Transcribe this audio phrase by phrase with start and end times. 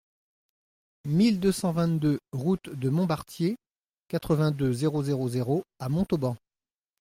[1.05, 3.57] mille deux cent vingt-deux route de Montbartier,
[4.07, 6.37] quatre-vingt-deux, zéro zéro zéro à Montauban